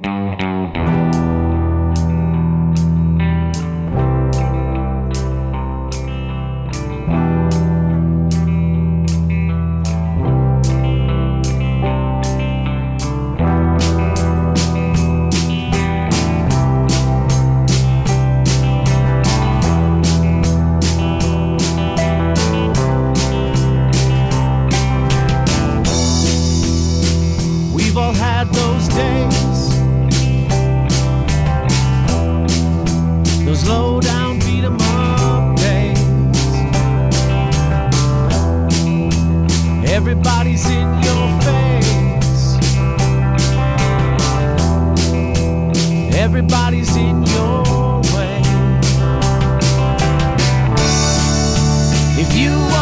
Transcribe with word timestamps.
Música 0.00 1.07
everybody's 46.28 46.94
in 46.94 47.22
your 47.22 48.02
way. 48.12 48.42
If 52.20 52.36
you 52.36 52.77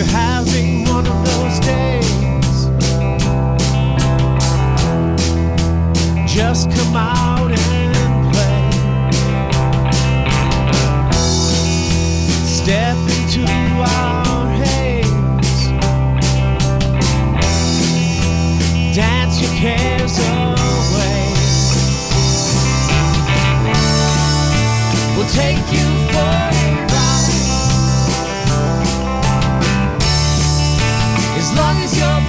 you're 0.00 0.08
having 0.08 0.84
one 0.84 1.06
of 1.06 1.24
those 1.26 1.60
days, 1.60 2.68
just 6.26 6.70
come 6.70 6.96
out 6.96 7.50
and 7.52 8.32
play. 8.32 8.70
Step 12.46 12.96
into 12.96 13.44
our 13.44 14.46
haze, 14.64 15.68
dance 18.96 19.42
your 19.42 19.50
cares 19.50 20.18
away. 20.18 21.34
We'll 25.14 25.28
take 25.28 25.70
you 25.70 25.86
for. 26.08 26.69
As 31.40 31.54
long 31.54 31.76
as 31.78 31.96
you're 31.96 32.19